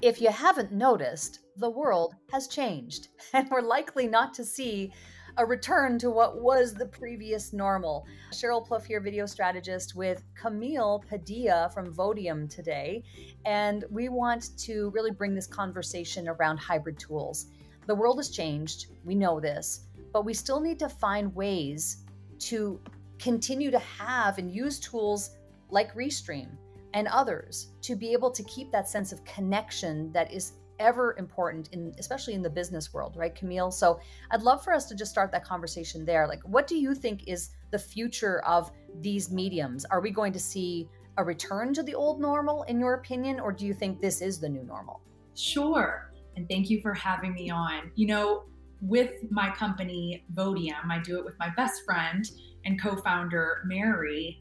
[0.00, 4.92] if you haven't noticed, the world has changed, and we're likely not to see
[5.36, 8.06] a return to what was the previous normal.
[8.32, 13.04] Cheryl Plouffe here, video strategist with Camille Padilla from Vodium today.
[13.44, 17.46] And we want to really bring this conversation around hybrid tools.
[17.86, 22.04] The world has changed, we know this, but we still need to find ways
[22.40, 22.80] to
[23.20, 25.36] continue to have and use tools
[25.70, 26.48] like Restream
[26.94, 31.68] and others to be able to keep that sense of connection that is ever important
[31.72, 33.70] in especially in the business world right camille?
[33.70, 36.26] So i'd love for us to just start that conversation there.
[36.26, 38.70] Like what do you think is the future of
[39.00, 39.84] these mediums?
[39.86, 43.52] Are we going to see a return to the old normal in your opinion or
[43.52, 45.00] do you think this is the new normal?
[45.34, 47.90] Sure and thank you for having me on.
[47.96, 48.44] You know
[48.80, 52.30] with my company vodium i do it with my best friend
[52.64, 54.40] and co-founder mary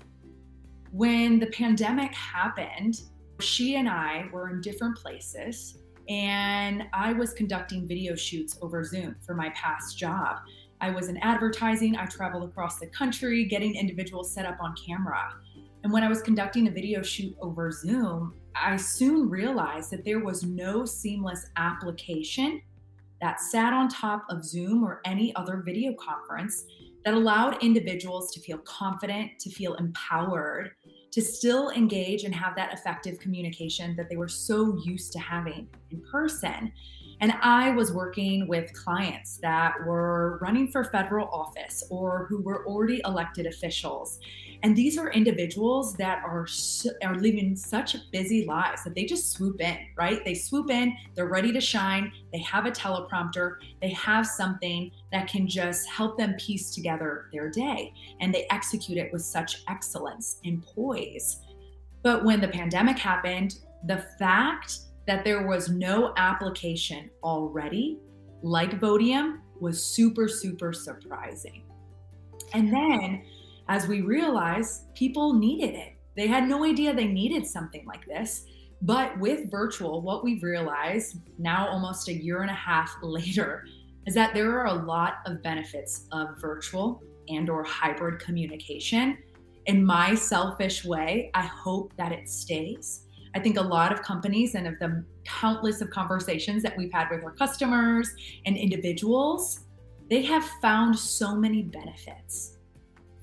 [0.91, 3.01] when the pandemic happened
[3.39, 5.77] she and i were in different places
[6.09, 10.37] and I was conducting video shoots over Zoom for my past job.
[10.79, 15.33] I was in advertising, I traveled across the country getting individuals set up on camera.
[15.83, 20.19] And when I was conducting a video shoot over Zoom, I soon realized that there
[20.19, 22.61] was no seamless application
[23.21, 26.65] that sat on top of Zoom or any other video conference
[27.07, 30.71] that allowed individuals to feel confident, to feel empowered,
[31.09, 35.69] to still engage and have that effective communication that they were so used to having
[35.91, 36.69] in person.
[37.19, 42.65] And I was working with clients that were running for federal office or who were
[42.67, 44.19] already elected officials.
[44.63, 46.47] And these are individuals that are
[47.03, 50.23] are living such busy lives that they just swoop in, right?
[50.25, 55.27] They swoop in, they're ready to shine, they have a teleprompter, they have something that
[55.27, 60.39] can just help them piece together their day and they execute it with such excellence
[60.43, 61.41] and poise.
[62.03, 67.99] But when the pandemic happened, the fact that there was no application already,
[68.43, 71.63] like Vodium, was super, super surprising.
[72.53, 73.23] And then
[73.67, 75.93] as we realized, people needed it.
[76.15, 78.45] They had no idea they needed something like this.
[78.81, 83.65] But with virtual, what we've realized now, almost a year and a half later,
[84.05, 89.17] is that there are a lot of benefits of virtual and or hybrid communication
[89.65, 93.03] in my selfish way i hope that it stays
[93.35, 97.09] I think a lot of companies and of the countless of conversations that we've had
[97.09, 98.13] with our customers
[98.45, 99.61] and individuals,
[100.09, 102.57] they have found so many benefits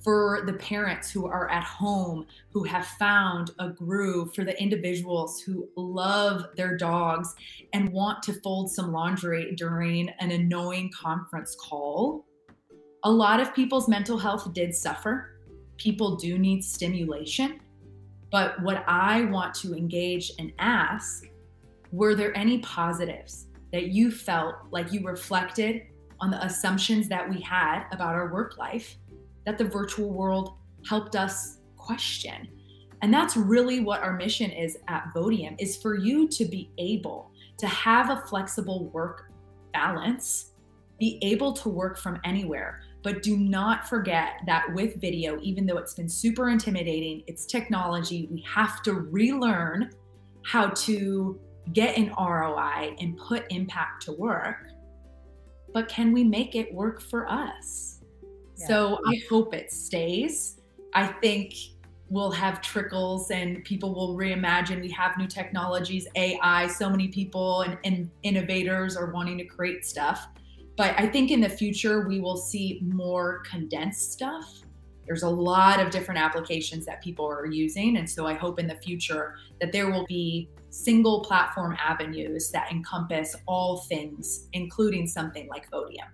[0.04, 5.40] for the parents who are at home who have found a groove for the individuals
[5.40, 7.34] who love their dogs
[7.72, 12.26] and want to fold some laundry during an annoying conference call.
[13.04, 15.40] A lot of people's mental health did suffer.
[15.78, 17.60] People do need stimulation
[18.34, 21.28] but what I want to engage and ask
[21.92, 25.82] were there any positives that you felt like you reflected
[26.18, 28.96] on the assumptions that we had about our work life
[29.46, 32.48] that the virtual world helped us question?
[33.02, 37.30] And that's really what our mission is at Vodium is for you to be able
[37.58, 39.30] to have a flexible work
[39.72, 40.54] balance,
[40.98, 45.76] be able to work from anywhere, but do not forget that with video, even though
[45.76, 49.90] it's been super intimidating, it's technology, we have to relearn
[50.42, 51.38] how to
[51.74, 54.68] get an ROI and put impact to work.
[55.74, 58.00] But can we make it work for us?
[58.56, 58.66] Yeah.
[58.68, 60.60] So I hope it stays.
[60.94, 61.54] I think
[62.08, 64.80] we'll have trickles and people will reimagine.
[64.80, 69.84] We have new technologies, AI, so many people and, and innovators are wanting to create
[69.84, 70.28] stuff.
[70.76, 74.62] But I think in the future, we will see more condensed stuff.
[75.06, 77.98] There's a lot of different applications that people are using.
[77.98, 82.72] And so I hope in the future that there will be single platform avenues that
[82.72, 86.08] encompass all things, including something like Vodium.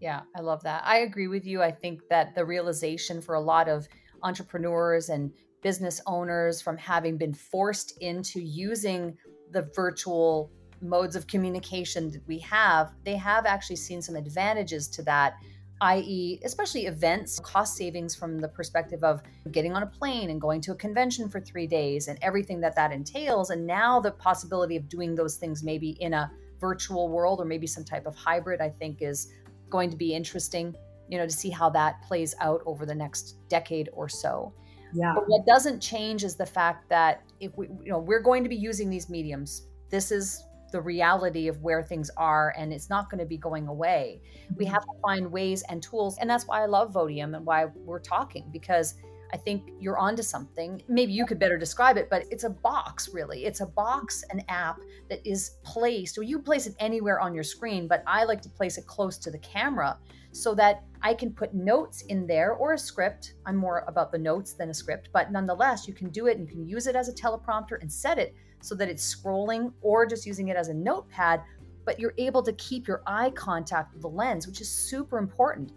[0.00, 0.82] Yeah, I love that.
[0.84, 1.62] I agree with you.
[1.62, 3.88] I think that the realization for a lot of
[4.22, 9.16] entrepreneurs and business owners from having been forced into using
[9.50, 15.02] the virtual modes of communication that we have, they have actually seen some advantages to
[15.02, 15.34] that
[15.80, 20.60] i.e., especially events, cost savings from the perspective of getting on a plane and going
[20.60, 23.50] to a convention for three days and everything that that entails.
[23.50, 26.30] And now the possibility of doing those things maybe in a
[26.60, 29.32] virtual world or maybe some type of hybrid, I think is
[29.70, 30.74] going to be interesting,
[31.08, 34.52] you know, to see how that plays out over the next decade or so.
[34.92, 35.12] Yeah.
[35.14, 38.50] But what doesn't change is the fact that if we, you know, we're going to
[38.50, 39.62] be using these mediums.
[39.88, 43.68] This is the reality of where things are and it's not going to be going
[43.68, 44.22] away.
[44.56, 44.74] We mm-hmm.
[44.74, 46.16] have to find ways and tools.
[46.18, 48.94] And that's why I love Vodium and why we're talking because
[49.32, 50.82] I think you're onto something.
[50.88, 53.44] Maybe you could better describe it, but it's a box, really.
[53.44, 57.44] It's a box, an app that is placed, or you place it anywhere on your
[57.44, 59.98] screen, but I like to place it close to the camera
[60.32, 63.34] so that I can put notes in there or a script.
[63.46, 66.48] I'm more about the notes than a script, but nonetheless, you can do it and
[66.48, 70.06] you can use it as a teleprompter and set it so that it's scrolling or
[70.06, 71.42] just using it as a notepad,
[71.84, 75.72] but you're able to keep your eye contact with the lens, which is super important.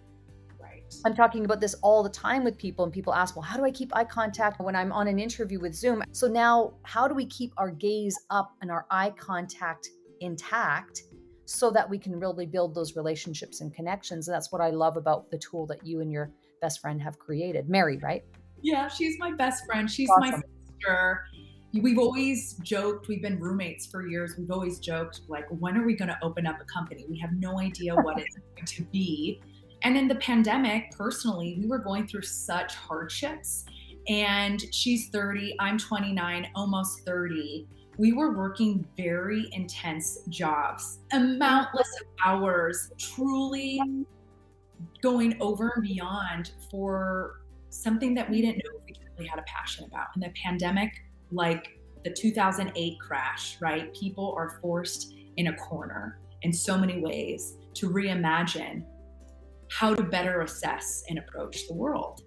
[0.62, 0.84] Right.
[1.06, 3.64] I'm talking about this all the time with people, and people ask, well, how do
[3.64, 6.04] I keep eye contact when I'm on an interview with Zoom?
[6.12, 9.90] So now, how do we keep our gaze up and our eye contact
[10.20, 11.04] intact
[11.46, 14.28] so that we can really build those relationships and connections?
[14.28, 16.32] And that's what I love about the tool that you and your
[16.62, 17.70] best friend have created.
[17.70, 18.24] Mary, right?
[18.62, 19.90] Yeah, she's my best friend.
[19.92, 20.32] She's Awesome.
[20.32, 20.42] my
[20.78, 21.26] sister.
[21.74, 24.36] We've always joked, we've been roommates for years.
[24.38, 27.06] We've always joked, like, when are we going to open up a company?
[27.10, 29.42] We have no idea what it's going to be.
[29.82, 33.66] And in the pandemic, personally, we were going through such hardships.
[34.08, 37.68] And she's 30, I'm 29, almost 30.
[37.98, 43.82] We were working very intense jobs, amountless of hours, truly
[45.02, 49.86] going over and beyond for something that we didn't know we really had a passion
[49.86, 50.08] about.
[50.16, 50.92] And the pandemic,
[51.34, 53.94] like the 2008 crash, right?
[53.94, 58.84] People are forced in a corner in so many ways to reimagine
[59.72, 62.22] how to better assess and approach the world.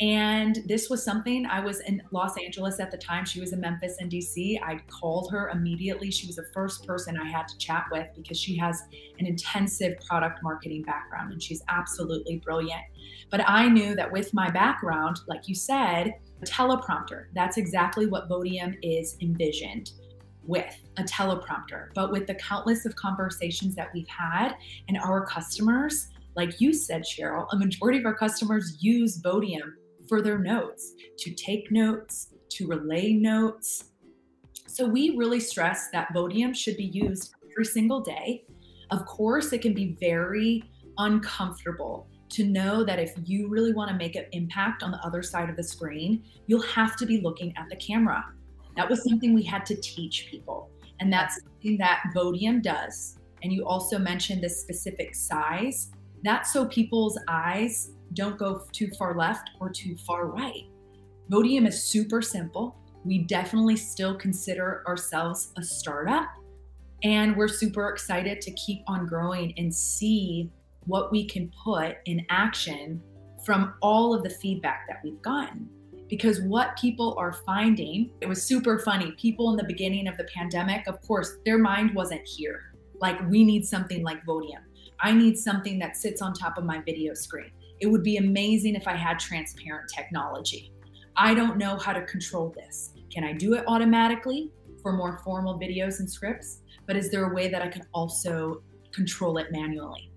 [0.00, 3.26] And this was something I was in Los Angeles at the time.
[3.26, 4.58] She was in Memphis and DC.
[4.62, 6.10] I called her immediately.
[6.10, 8.80] She was the first person I had to chat with because she has
[9.18, 12.80] an intensive product marketing background and she's absolutely brilliant.
[13.30, 16.14] But I knew that with my background, like you said,
[16.46, 19.92] teleprompter, that's exactly what Vodium is envisioned
[20.42, 21.88] with a teleprompter.
[21.94, 24.54] But with the countless of conversations that we've had
[24.88, 29.72] and our customers, like you said, Cheryl, a majority of our customers use Vodium
[30.08, 33.84] for their notes, to take notes, to relay notes.
[34.66, 38.44] So we really stress that Vodium should be used every single day.
[38.90, 40.64] Of course, it can be very
[40.98, 45.22] uncomfortable to know that if you really want to make an impact on the other
[45.22, 48.24] side of the screen, you'll have to be looking at the camera.
[48.76, 50.70] That was something we had to teach people.
[51.00, 53.16] And that's something that Vodium does.
[53.42, 55.90] And you also mentioned this specific size.
[56.22, 60.64] That's so people's eyes don't go too far left or too far right.
[61.30, 62.76] Vodium is super simple.
[63.04, 66.28] We definitely still consider ourselves a startup.
[67.02, 70.50] And we're super excited to keep on growing and see
[70.90, 73.00] what we can put in action
[73.44, 75.68] from all of the feedback that we've gotten.
[76.08, 79.12] Because what people are finding, it was super funny.
[79.12, 82.74] People in the beginning of the pandemic, of course, their mind wasn't here.
[83.00, 84.64] Like, we need something like Vodium.
[84.98, 87.52] I need something that sits on top of my video screen.
[87.78, 90.72] It would be amazing if I had transparent technology.
[91.16, 92.92] I don't know how to control this.
[93.10, 94.50] Can I do it automatically
[94.82, 96.62] for more formal videos and scripts?
[96.86, 100.09] But is there a way that I can also control it manually?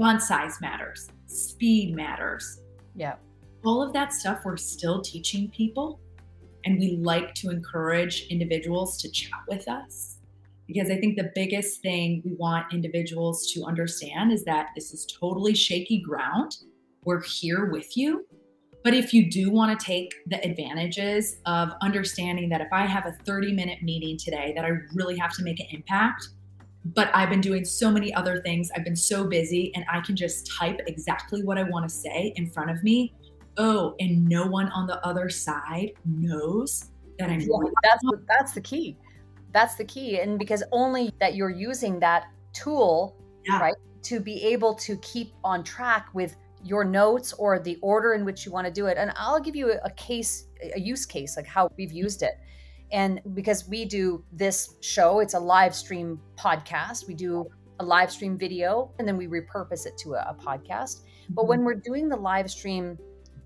[0.00, 2.62] Font size matters, speed matters.
[2.96, 3.16] Yeah.
[3.66, 6.00] All of that stuff we're still teaching people.
[6.64, 10.16] And we like to encourage individuals to chat with us
[10.66, 15.04] because I think the biggest thing we want individuals to understand is that this is
[15.20, 16.56] totally shaky ground.
[17.04, 18.24] We're here with you.
[18.82, 23.04] But if you do want to take the advantages of understanding that if I have
[23.04, 26.26] a 30 minute meeting today that I really have to make an impact,
[26.84, 30.16] but I've been doing so many other things, I've been so busy, and I can
[30.16, 33.14] just type exactly what I want to say in front of me.
[33.56, 37.40] Oh, and no one on the other side knows that I'm.
[37.40, 37.48] Yeah,
[37.82, 38.96] that's that's the key.
[39.52, 43.60] That's the key, and because only that you're using that tool, Yeah.
[43.60, 48.24] right, to be able to keep on track with your notes or the order in
[48.24, 48.96] which you want to do it.
[48.98, 52.34] And I'll give you a, a case, a use case, like how we've used it.
[52.92, 57.06] And because we do this show, it's a live stream podcast.
[57.06, 61.02] We do a live stream video and then we repurpose it to a, a podcast.
[61.30, 61.66] But when mm-hmm.
[61.66, 62.98] we're doing the live stream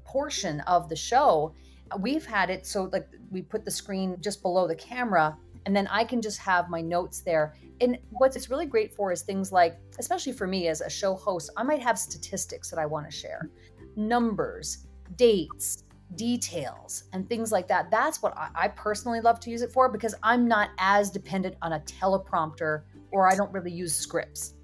[0.04, 1.54] portion of the show,
[1.90, 5.36] uh, we've had it so like we put the screen just below the camera
[5.66, 7.54] and then I can just have my notes there.
[7.80, 11.14] And what it's really great for is things like, especially for me as a show
[11.14, 13.50] host, I might have statistics that I want to share,
[13.96, 14.86] numbers,
[15.16, 15.84] dates,
[16.16, 17.90] details, and things like that.
[17.90, 21.56] That's what I, I personally love to use it for because I'm not as dependent
[21.62, 24.54] on a teleprompter or I don't really use scripts.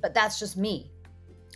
[0.00, 0.90] But that's just me.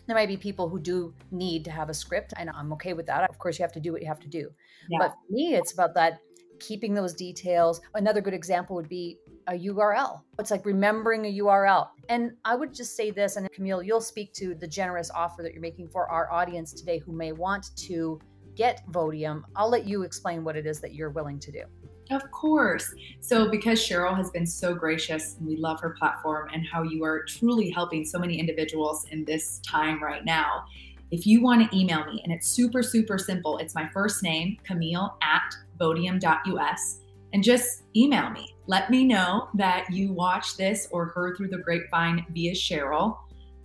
[0.06, 3.06] There might be people who do need to have a script, and I'm okay with
[3.06, 3.28] that.
[3.30, 4.50] Of course, you have to do what you have to do.
[4.90, 4.98] Yeah.
[4.98, 6.20] But for me, it's about that
[6.58, 7.80] keeping those details.
[7.94, 9.18] Another good example would be
[9.48, 10.22] a URL.
[10.38, 11.88] It's like remembering a URL.
[12.08, 15.52] And I would just say this, and Camille, you'll speak to the generous offer that
[15.52, 18.20] you're making for our audience today who may want to
[18.56, 21.64] get Vodium, I'll let you explain what it is that you're willing to do.
[22.10, 22.92] Of course.
[23.20, 27.04] So, because Cheryl has been so gracious and we love her platform and how you
[27.04, 30.64] are truly helping so many individuals in this time right now,
[31.10, 34.56] if you want to email me, and it's super, super simple, it's my first name,
[34.64, 37.00] Camille at vodium.us,
[37.32, 38.54] and just email me.
[38.66, 43.18] Let me know that you watched this or heard through the grapevine via Cheryl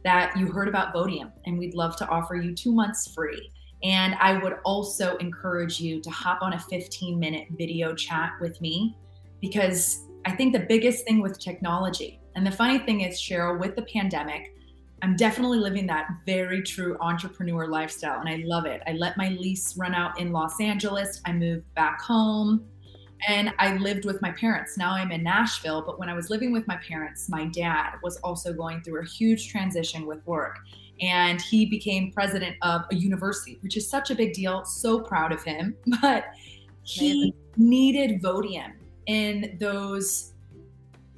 [0.03, 3.51] that you heard about Vodium, and we'd love to offer you two months free.
[3.83, 8.59] And I would also encourage you to hop on a 15 minute video chat with
[8.59, 8.97] me
[9.41, 13.75] because I think the biggest thing with technology, and the funny thing is, Cheryl, with
[13.75, 14.53] the pandemic,
[15.01, 18.81] I'm definitely living that very true entrepreneur lifestyle and I love it.
[18.87, 21.21] I let my lease run out in Los Angeles.
[21.25, 22.65] I moved back home
[23.27, 24.77] and I lived with my parents.
[24.77, 28.17] Now I'm in Nashville, but when I was living with my parents, my dad was
[28.17, 30.59] also going through a huge transition with work
[31.01, 34.65] and he became president of a university, which is such a big deal.
[34.65, 35.75] So proud of him.
[36.01, 36.25] But
[36.83, 37.33] he Amazing.
[37.57, 38.73] needed Vodium
[39.07, 40.33] in those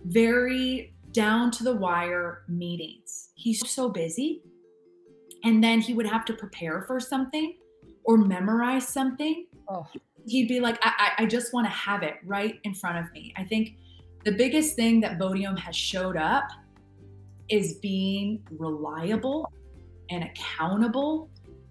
[0.06, 3.30] very down to the wire meetings.
[3.36, 4.42] He's so busy.
[5.44, 7.56] And then he would have to prepare for something
[8.04, 9.46] or memorize something.
[9.68, 9.86] Oh.
[10.26, 13.34] He'd be like, I, I just want to have it right in front of me.
[13.38, 13.78] I think
[14.26, 16.50] the biggest thing that Vodium has showed up
[17.48, 19.52] is being reliable
[20.10, 21.30] and accountable.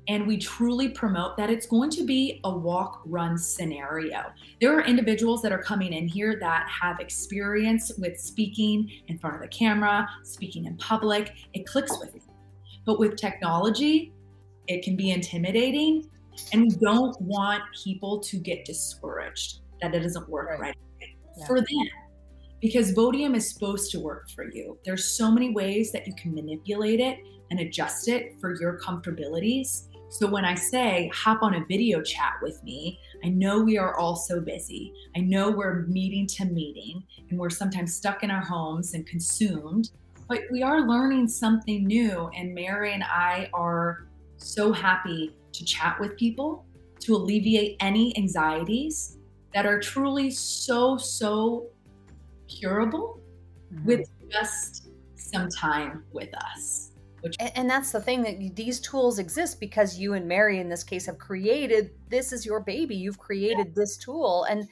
[0.09, 4.33] And we truly promote that it's going to be a walk run scenario.
[4.59, 9.37] There are individuals that are coming in here that have experience with speaking in front
[9.37, 11.35] of the camera, speaking in public.
[11.52, 12.23] It clicks with you.
[12.87, 14.14] But with technology,
[14.66, 16.09] it can be intimidating.
[16.54, 20.76] And we don't want people to get discouraged that it doesn't work right, right
[21.37, 21.47] yeah.
[21.47, 21.88] for them
[22.61, 24.78] because Vodium is supposed to work for you.
[24.85, 27.18] There's so many ways that you can manipulate it
[27.50, 29.88] and adjust it for your comfortabilities.
[30.11, 33.97] So when I say hop on a video chat with me, I know we are
[33.97, 34.93] all so busy.
[35.14, 39.90] I know we're meeting to meeting and we're sometimes stuck in our homes and consumed,
[40.28, 42.31] but we are learning something new.
[42.35, 46.64] And Mary and I are so happy to chat with people
[47.00, 49.19] to alleviate any anxieties
[49.55, 51.67] that are truly so, so
[52.49, 53.21] curable
[53.73, 53.87] mm-hmm.
[53.87, 56.88] with just some time with us.
[57.20, 60.84] Which- and, that's the thing that these tools exist because you and Mary, in this
[60.84, 62.94] case, have created this is your baby.
[62.94, 63.72] You've created yeah.
[63.75, 64.68] this tool, and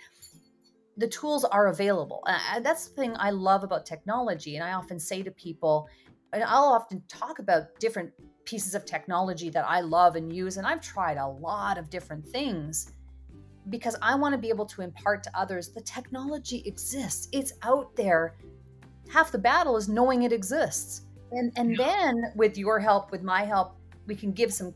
[0.96, 2.26] the tools are available.
[2.62, 4.56] That's the thing I love about technology.
[4.56, 5.88] And I often say to people,
[6.32, 8.12] and I'll often talk about different
[8.44, 10.56] pieces of technology that I love and use.
[10.56, 12.92] And I've tried a lot of different things
[13.68, 17.94] because I want to be able to impart to others the technology exists, it's out
[17.96, 18.36] there.
[19.08, 21.02] Half the battle is knowing it exists.
[21.32, 24.74] And and then with your help, with my help, we can give some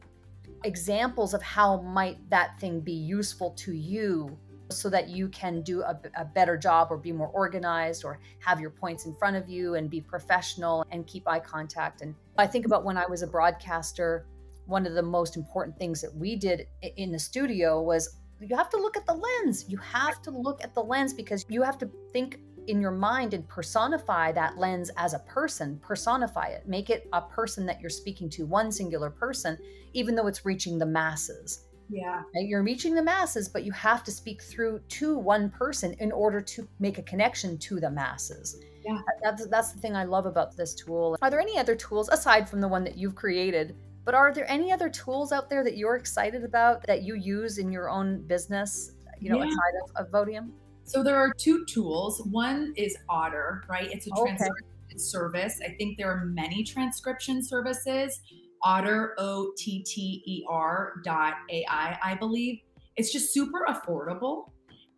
[0.64, 4.36] examples of how might that thing be useful to you
[4.70, 8.60] so that you can do a, a, better job or be more organized or have
[8.60, 12.02] your points in front of you and be professional and keep eye contact.
[12.02, 14.26] And I think about when I was a broadcaster,
[14.66, 18.70] one of the most important things that we did in the studio was you have
[18.70, 19.66] to look at the lens.
[19.68, 23.34] You have to look at the lens because you have to think in your mind
[23.34, 27.90] and personify that lens as a person, personify it, make it a person that you're
[27.90, 29.58] speaking to, one singular person,
[29.92, 31.66] even though it's reaching the masses.
[31.88, 32.22] Yeah.
[32.34, 36.40] You're reaching the masses, but you have to speak through to one person in order
[36.40, 38.62] to make a connection to the masses.
[38.84, 38.98] Yeah.
[39.22, 41.16] That's, that's the thing I love about this tool.
[41.20, 43.76] Are there any other tools aside from the one that you've created?
[44.04, 47.58] But are there any other tools out there that you're excited about that you use
[47.58, 49.48] in your own business, you know, yeah.
[49.48, 50.50] aside of, of Vodium?
[50.90, 52.20] So there are two tools.
[52.32, 53.88] One is Otter, right?
[53.92, 54.36] It's a okay.
[54.36, 55.60] transcription service.
[55.64, 58.20] I think there are many transcription services.
[58.64, 62.58] Otter, O T T E R dot AI, I believe.
[62.96, 64.50] It's just super affordable.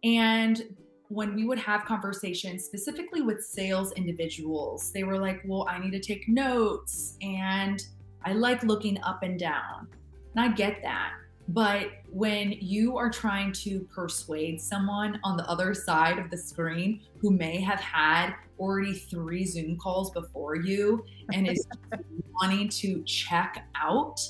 [0.02, 0.62] And
[1.08, 5.90] when we would have conversations specifically with sales individuals, they were like, Well, I need
[5.92, 7.84] to take notes and
[8.24, 9.88] I like looking up and down.
[10.34, 11.12] And I get that.
[11.48, 17.02] But when you are trying to persuade someone on the other side of the screen
[17.18, 21.66] who may have had already three Zoom calls before you and is
[22.40, 24.20] wanting to check out,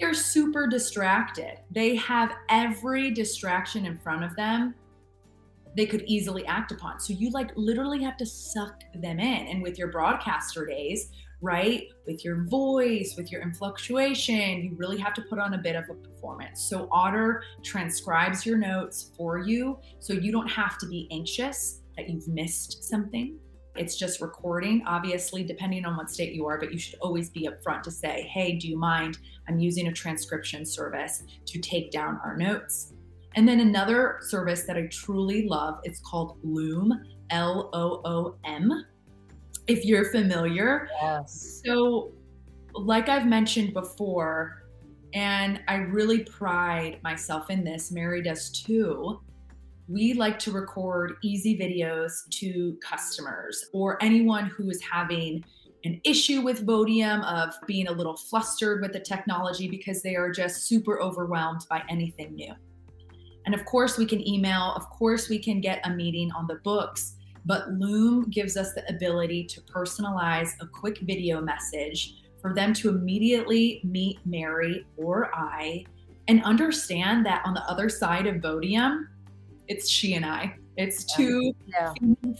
[0.00, 1.58] they're super distracted.
[1.70, 4.74] They have every distraction in front of them
[5.76, 7.00] they could easily act upon.
[7.00, 9.46] So you like literally have to suck them in.
[9.48, 11.10] And with your broadcaster days,
[11.42, 11.88] right?
[12.06, 15.84] With your voice, with your inflectuation, you really have to put on a bit of
[15.90, 16.62] a performance.
[16.62, 22.08] So Otter transcribes your notes for you so you don't have to be anxious that
[22.08, 23.38] you've missed something.
[23.74, 27.48] It's just recording, obviously, depending on what state you are, but you should always be
[27.48, 29.18] upfront to say, hey, do you mind?
[29.48, 32.92] I'm using a transcription service to take down our notes.
[33.34, 36.92] And then another service that I truly love, it's called Loom,
[37.30, 38.84] L O O M.
[39.66, 40.88] If you're familiar.
[41.00, 41.62] Yes.
[41.64, 42.12] So,
[42.74, 44.64] like I've mentioned before,
[45.14, 49.20] and I really pride myself in this, Mary does too
[49.88, 55.44] we like to record easy videos to customers or anyone who is having
[55.84, 60.30] an issue with Vodium of being a little flustered with the technology because they are
[60.30, 62.54] just super overwhelmed by anything new.
[63.44, 66.54] And of course, we can email, of course, we can get a meeting on the
[66.62, 72.72] books, but Loom gives us the ability to personalize a quick video message for them
[72.74, 75.84] to immediately meet Mary or I
[76.28, 79.06] and understand that on the other side of Vodium,
[79.68, 80.56] it's she and I.
[80.76, 81.92] It's two yeah.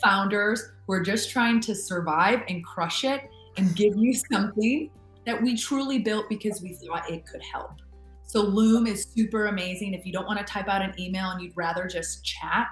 [0.02, 4.90] founders who are just trying to survive and crush it and give you something
[5.26, 7.72] that we truly built because we thought it could help.
[8.26, 9.92] So Loom is super amazing.
[9.94, 12.68] If you don't want to type out an email and you'd rather just chat,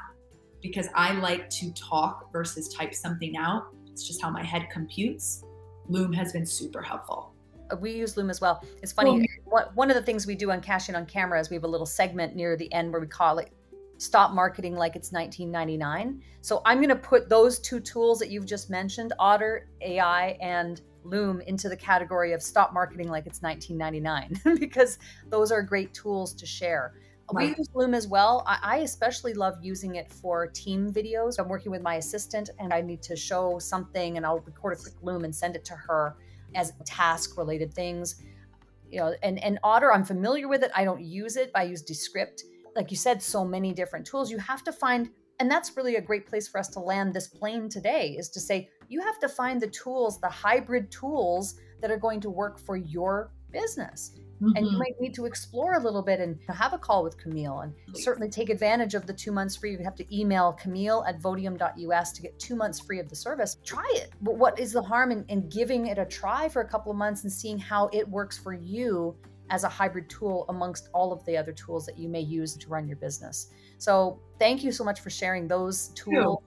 [0.63, 3.69] because I like to talk versus type something out.
[3.91, 5.45] It's just how my head computes.
[5.89, 7.35] Loom has been super helpful.
[7.71, 8.63] Uh, we use Loom as well.
[8.83, 9.29] It's funny.
[9.75, 11.69] one of the things we do on Cash In on Camera is we have a
[11.69, 13.53] little segment near the end where we call it
[14.01, 16.23] stop marketing like it's 1999.
[16.41, 20.81] So I'm going to put those two tools that you've just mentioned, Otter AI and
[21.05, 24.99] Loom, into the category of stop marketing like it's 1999 because
[25.29, 26.95] those are great tools to share.
[27.33, 28.45] We use Loom as well.
[28.47, 31.39] I, especially love using it for team videos.
[31.39, 34.77] I'm working with my assistant and I need to show something and I'll record a
[34.77, 36.17] quick Loom and send it to her
[36.55, 38.23] as task related things.
[38.91, 40.73] You know, and, and Otter, I'm familiar with it.
[40.75, 41.51] I don't use it.
[41.55, 42.43] I use Descript
[42.77, 44.31] like you said, so many different tools.
[44.31, 47.29] You have to find, and that's really a great place for us to land this
[47.29, 51.91] plane today is to say, you have to find the tools, the hybrid tools that
[51.91, 54.13] are going to work for your business.
[54.43, 54.57] Mm-hmm.
[54.57, 54.79] And you mm-hmm.
[54.79, 58.05] might need to explore a little bit and have a call with Camille and Please.
[58.05, 59.73] certainly take advantage of the two months free.
[59.73, 63.59] You have to email Camille at vodium.us to get two months free of the service.
[63.65, 64.13] Try it.
[64.23, 66.97] But what is the harm in, in giving it a try for a couple of
[66.97, 69.15] months and seeing how it works for you
[69.51, 72.69] as a hybrid tool amongst all of the other tools that you may use to
[72.69, 73.51] run your business.
[73.79, 76.39] So thank you so much for sharing those tools.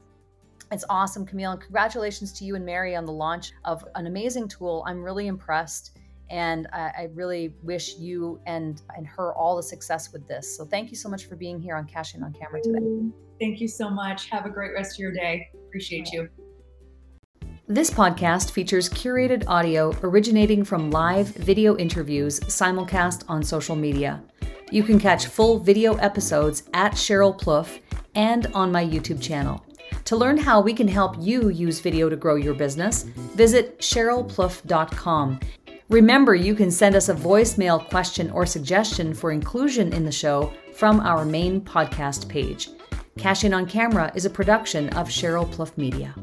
[0.71, 1.51] It's awesome, Camille.
[1.51, 4.84] And congratulations to you and Mary on the launch of an amazing tool.
[4.88, 5.99] I'm really impressed.
[6.33, 10.57] And I, I really wish you and, and her all the success with this.
[10.57, 12.79] So thank you so much for being here on Cash In on Camera today.
[13.39, 14.31] Thank you so much.
[14.31, 15.49] Have a great rest of your day.
[15.67, 16.27] Appreciate you.
[17.67, 24.23] This podcast features curated audio originating from live video interviews simulcast on social media.
[24.71, 27.79] You can catch full video episodes at Cheryl Plouffe
[28.15, 29.63] and on my YouTube channel.
[30.05, 35.39] To learn how we can help you use video to grow your business, visit CherylPlouffe.com.
[35.93, 40.51] Remember, you can send us a voicemail question or suggestion for inclusion in the show
[40.73, 42.69] from our main podcast page.
[43.19, 46.15] Cash on Camera is a production of Cheryl Plouffe Media.